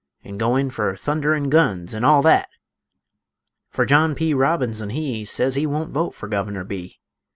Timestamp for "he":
4.89-5.23, 5.53-5.67